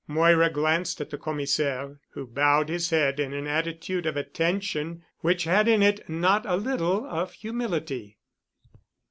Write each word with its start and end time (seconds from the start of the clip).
Moira 0.07 0.49
glanced 0.49 0.99
at 0.99 1.11
the 1.11 1.17
Commissaire, 1.19 1.99
who 2.13 2.25
bowed 2.25 2.69
his 2.69 2.89
head 2.89 3.19
in 3.19 3.33
an 3.33 3.45
attitude 3.45 4.07
of 4.07 4.17
attention, 4.17 5.03
which 5.19 5.43
had 5.43 5.67
in 5.67 5.83
it 5.83 6.09
not 6.09 6.43
a 6.47 6.55
little 6.55 7.05
of 7.05 7.33
humility. 7.33 8.17